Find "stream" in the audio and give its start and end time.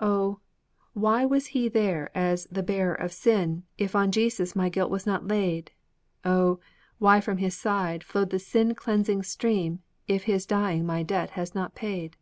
9.22-9.78